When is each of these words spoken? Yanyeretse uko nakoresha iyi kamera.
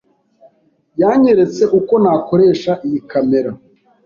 Yanyeretse 1.01 1.63
uko 1.79 1.93
nakoresha 2.03 2.71
iyi 2.85 2.99
kamera. 3.11 3.51